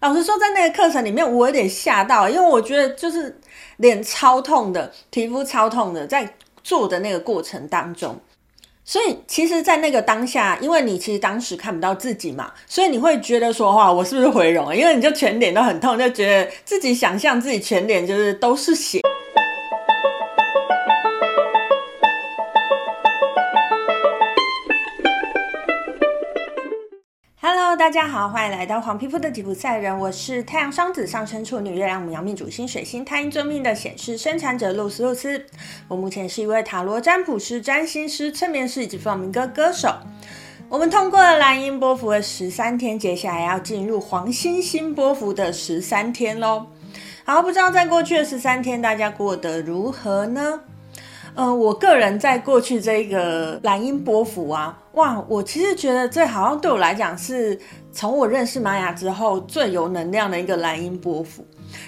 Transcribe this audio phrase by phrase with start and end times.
[0.00, 3.38] 老实说，在那个课程里面，我有点吓到，因为我觉得就是
[3.76, 6.34] 脸超痛的，皮肤超痛的，在
[6.64, 8.18] 做的那个过程当中。
[8.82, 14.74] 所以，其实，在那个当下，因为你其实当时看不到自己嘛，所以你会觉得说，话，我是不是毁容啊？
[14.74, 19.00] 因为你就全脸都很痛，就觉得自己想象自己全脸就是都是血。
[27.78, 35.46] 大家好，欢迎来到黄皮肤的吉普赛人，我是太阳双子上升处女月亮母羊命主星水星太阴尊命的显示生产者露丝露丝。
[35.86, 39.94] 我目前是一位塔罗占卜师、占星师、催眠师以及放民歌歌手。
[40.68, 46.66] 我们通过了蓝音波幅的十三天，接下来要进入黄星星波幅的十三天喽。
[47.24, 50.60] 好，不知道在过去的十三天大家过得如何呢？
[51.40, 54.78] 呃，我个人在过去这个蓝音波幅啊。
[54.92, 57.58] 哇，我其实觉得这好像对我来讲是
[57.90, 61.42] 从我认识玛雅之后最有能量的一个蓝音波幅。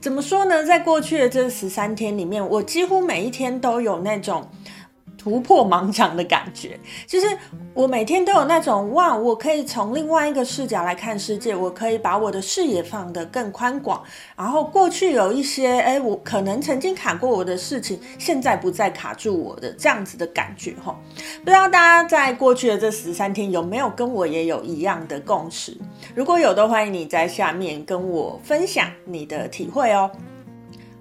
[0.00, 0.64] 怎么说呢？
[0.64, 4.48] 在过去的这十三天里面，我几乎每一天都有那种。
[5.24, 7.26] 突破盲肠的感觉，就是
[7.72, 14.02] 我每天都有那种哇，我可以从另外一个视角来看世界，我可以把我的视野放得更宽广。
[14.36, 20.94] 然后过去有一些哎，我可能曾经卡过我的事情，现在不再卡住我的这样子的感觉哈。
[21.42, 25.74] 不知道大家在过去的这十三天有没有跟我也有一样的共识？
[26.14, 30.10] 如果有的，欢迎你在下面跟我分享你的体会哦。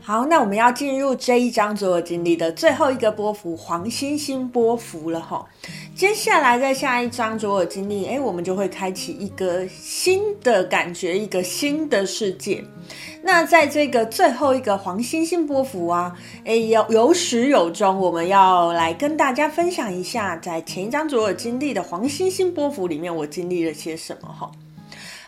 [0.05, 5.45] 好，那我们要进入这一张所有经历的最后一个波幅黄星星波幅了哈。
[5.95, 12.61] 接下来在下一张所有经历，哎，我们就会开启一个新的感觉，一个新的世界。
[13.21, 24.51] 那在这个最后一个黄星星波幅啊，哎，有有始有终，我们要来跟大家分享一下，在前一张所有经历的黄星星波幅里面，我经历了些什么哈。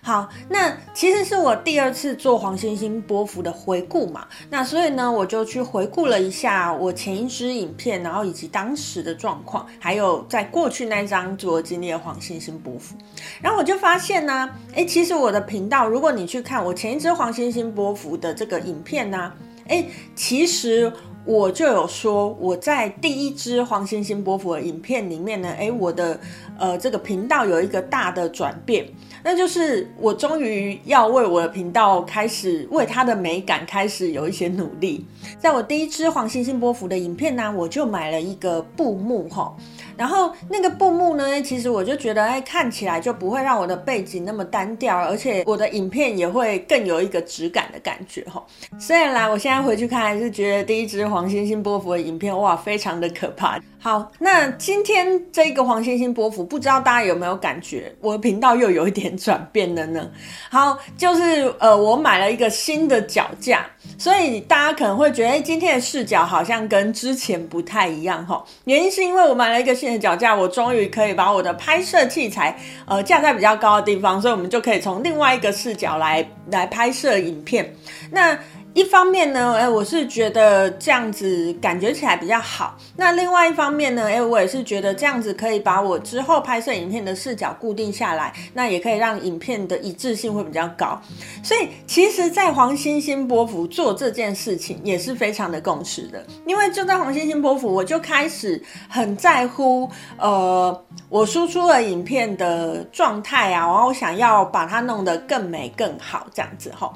[0.05, 12.93] 好，那其实是我第二次做黄星星波幅的回顾嘛，那所以呢，我就去回顾了一下我前一支影片，然后以及当时的状况，还有在过去那张做经历的黄星星波幅，
[13.41, 19.33] 然后我就发现呢，诶，其实我的频道，如果你去看我前一支黄星星波幅的这个影片呢，
[19.69, 20.93] 诶，其实
[21.25, 26.19] 我就有说我在第一支黄星星波幅的影片里面呢，哎，我的
[26.59, 28.85] 呃这个频道有一个大的转变。
[29.23, 35.03] 那就是我终于要为我的频道开始为它的美感开始有一些努力。
[35.39, 39.51] 在我第一支黄星星波幅的影片呢，我就买了一个布幕哈，
[39.97, 48.45] 然后那个布幕呢，其实我就觉得哎，看起来就不会让我的背景那么单调，而且我的影片也会更有一个质感的感觉哈。
[48.77, 53.57] 虽然啦，我现在回去看还是觉得第一支黄星星波幅的影片哇，非常的可怕。
[53.79, 60.11] 好，那今天这个黄星星波幅，不知道大家有没有感觉，我的频道又有一点转变了呢？
[60.51, 63.65] 好，就是呃，我买了一个新的脚架，
[63.97, 68.43] 所以大家可能会觉得，今天的视角好像跟之前不太一样哈。
[68.65, 72.53] 原因是因为我买了一个新的脚架，我终于可以把我的拍摄器材
[72.85, 77.73] 呃架在比较高的地方，所以我们就可以从另外一个视角来来拍摄影片。
[78.11, 78.37] 那
[78.75, 82.77] 一方面呢，哎，我是觉得这样子感觉起来比较好。
[82.97, 91.01] 那另外一方面呢，哎，我也是觉得这样子可以把我之后拍摄影片的视角固定下来，那也可以让影片的一致性会比较高。
[91.41, 106.93] 所以，其实，在黄星星波符做这件事情也是非常的共识的，因为就在黄星星波符，我就开始很在乎，呃，我输出的影片的状态啊，然后我想要把它弄得更美更好，这样子吼。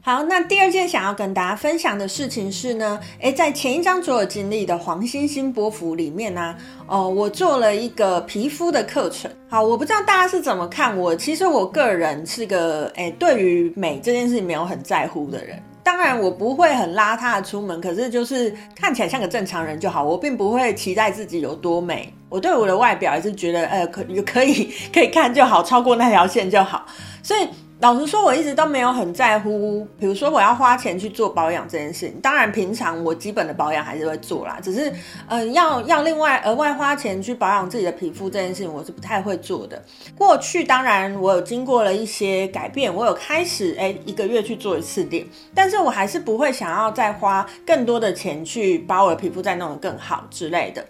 [0.00, 6.54] 好，那第二件想要跟大家分享的事情是呢，诶，在前一张所有经历的黄星星波幅里面呢，
[6.86, 9.30] 哦，我做了一个皮肤的课程。
[9.50, 15.60] 好，我不知道大家是怎么看我，其实我个人是个诶，对于美这件事情没有很在乎的人。
[15.82, 20.04] 当然，我不会很邋遢的出门，可是就是看起来像个正常人就好。
[20.04, 26.86] 我并不会期待自己有多美，我对我的外表也是觉得，呃，可可以 可以看就好，超过那条线就好。
[27.22, 27.46] 所以。
[27.80, 32.20] 老实说，我一直都没有很在乎，比如说我要花钱去做保养这件事情。
[32.20, 34.92] 当然，平常我基本的保养还是会做啦，只是，
[35.28, 39.80] 嗯、要要另外额外花钱去保养自己的皮肤这件事情，我是不太会做的。
[40.16, 50.84] 过去当然我有经过了一些改变，我有开始哎一个月去做一次脸，但是我还是不会想要再花更多的钱去把我的皮肤再弄得更好之类的。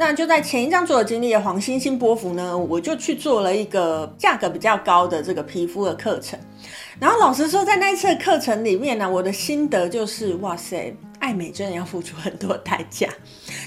[0.00, 6.38] 那就在前一张做的经历的黄星星波幅呢，我就去做了一个价格比较高的这个皮肤的课程。
[6.98, 13.08] 然后老实说，在那一次的课程里面呢，我的心得就是，哇塞，爱美真的要付出很多代价。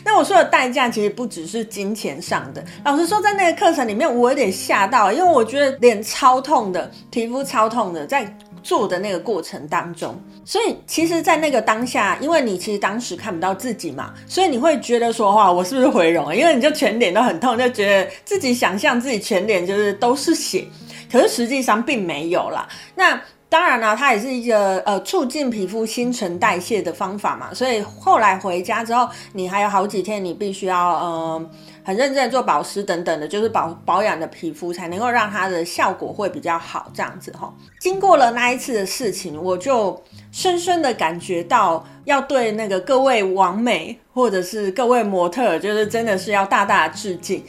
[0.03, 2.65] 那我说的代价其实不只是金钱上的。
[2.83, 8.25] 老实说，在那个课程里面，我有点吓到，因为我觉得脸超痛的，皮肤超痛的，在
[8.63, 10.19] 做的那个过程当中。
[10.44, 16.33] 所以其实，在那个当下，因为你其实当时看不到自己嘛，所以你会觉得说，话，我是不是毁容啊？
[16.33, 20.65] 因为你就全脸都很痛，就觉得自己想象自己全脸就是都是血，
[21.12, 22.68] 可是实际上并没有啦。
[22.95, 23.21] 那
[23.54, 31.50] 当然了，它也是一个呃促进皮肤新陈代谢的方法嘛，所以后来回家之后，你还有好几天，你必须要呃
[31.84, 37.54] 很认真做保湿等等的，就是保保养的皮肤，才能够让它的效果会比较好，这样子哦。
[37.80, 40.02] 经过了那一次的事情，我就
[40.32, 47.46] 深深的感觉到，要对那个各位网美或者是各位模特，就是真的是要大大致敬。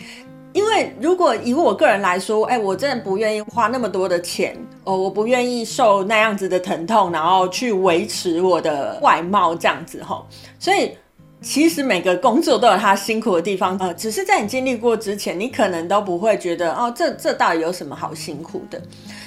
[0.54, 10.24] 因为如果以我个人来说，哎，我真的不愿意花那么多的钱哦，我不愿意受那样子的疼痛，然后去维持我的外貌这样子哈。
[10.60, 10.96] 所以
[11.44, 18.80] 其实每个工作都有它辛苦的地方，呃，只是在你经历过之前，你可能都不会觉得哦，这这到底有什么好辛苦的。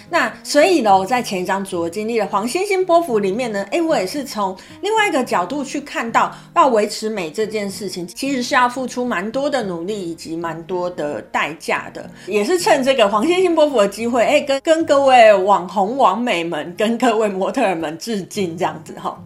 [0.09, 12.09] 那所以呢，我在前一张主我经历的黄星星波幅里面呢，诶，我也是从另外一个角度去看到，要维持美这件事情，其实是要付出蛮多的努力以及蛮多的代价的。
[12.25, 19.21] 也是趁这个黄星星波幅的机会，诶，跟跟各位网红网美们，跟各位模特儿们致敬，这样子哈。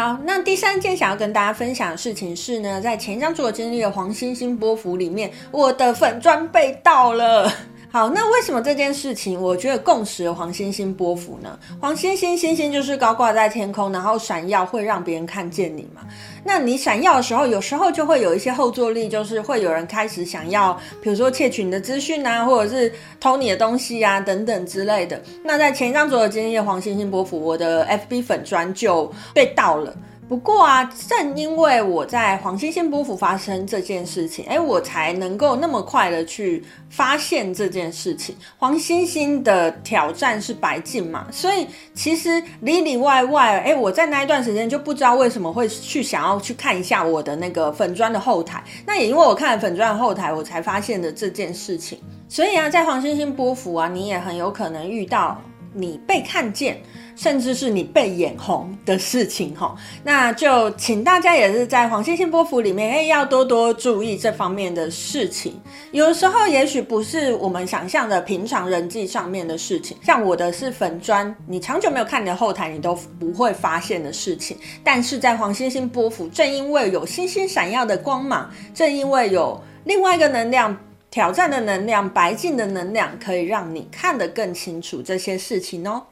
[0.00, 7.52] 好，那第三件想要跟大家分享的事情是呢，在前一张主我经历的黄星星波幅里面，我的粉专被盗了。
[7.92, 11.58] 好，那为什么这件事情我觉得共识黄星星波幅呢？
[11.80, 16.02] 黄星星星星就是高挂在天空，然后闪耀会让别人看见你嘛。
[16.44, 20.72] 那你闪耀的时候，有时候就会有一些后坐力，就是会有人开始想要，
[21.02, 25.20] 比如说窃取你的资讯啊，或者是偷你的东西啊，等等之类的。
[25.42, 29.92] 那在前一张左右经历的黄星星波幅，我的 FB 粉砖就被盗了。
[30.30, 38.36] 不过啊，正因为我在黄星星波符发生这件事情，哎，我才能够那么快的去发现这件事情。
[38.56, 48.62] 黄星星的挑战是白镜嘛，所以其实里里外外，哎，我在那一段时间就不知道为什么会去想要去看一下我的那个粉砖的后台。
[48.86, 51.98] 那也因为我看了粉砖的后台，我才发现的这件事情。
[52.28, 55.36] 所以啊，在黄星星波符啊，你也很有可能遇到
[55.74, 56.80] 你被看见。
[57.20, 65.60] 甚至是你被眼红的事情哈，那就请大家也是在黄星星波符里面，哎，要多多注意这方面的事情。
[65.92, 74.56] 有时候也许不是我们想象的平常人际上面的事情，像我的是粉砖，你长久没有看你的后台，你都不会发现的事情。
[74.82, 80.74] 但是在黄星星波符，正因为有星星闪耀的光芒，正因为有另外一个能量，
[81.10, 86.02] 挑战的能量，白净的能量，可以让你看得更清楚这些事情哦。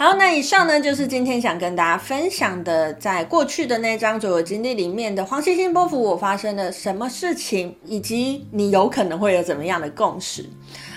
[0.00, 10.48] 好，那以上呢，就是今天想跟大家分享的，在过去的那张左右经历里面的黄星星波幅，我发生了什么事情，以及你有可能会有怎么样的共识。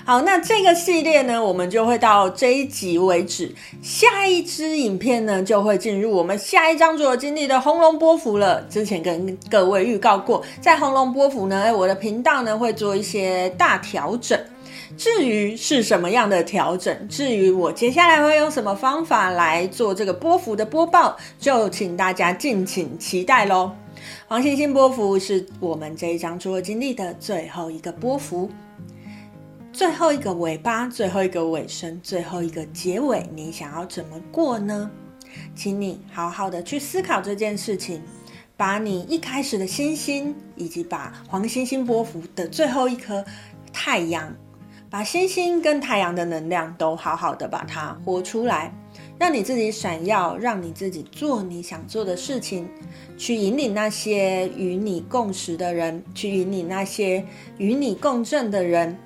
[0.06, 3.52] 好，那这个系列呢，我们就会到这一集为止，
[3.82, 8.62] 下一支影片呢，就会进入我们下一张左右经历的红龙波幅了。
[8.70, 14.40] 之前跟各位预告过，在红龙波幅呢，我的频道呢会做一些大调整。
[15.02, 23.72] 至于是什么样的调整，至于我接下来会用什么方法来做这个波幅的播报，就请大家敬请期待喽。
[24.28, 28.48] 黄星星波幅是我们这一张左右经历的最后一个波幅，
[29.74, 34.88] 最后一个尾巴，最后一个尾声，最后一个结尾，你想要怎么过呢？
[35.56, 38.04] 请你好好的去思考这件事情，
[38.56, 43.26] 把你一开始的星星，以及把黄星星波幅的最后一颗
[43.74, 44.32] 太阳。
[44.92, 48.74] 把星星跟太阳的能量都好好的把它活出来，
[49.18, 52.68] 让你自己闪耀，让你自己做你想做的事情，
[53.18, 57.26] 去引领那些与你共识的人，去引领那些
[57.58, 58.98] 与你共振的人，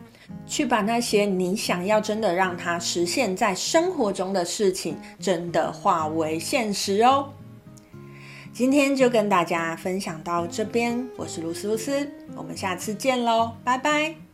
[0.48, 7.30] 去把那些你想要真的让它实现在生活中的事情，真的化为现实哦。
[8.52, 14.25] 今天就跟大家分享到这边，我是露丝露丝，我们下次见喽，拜拜。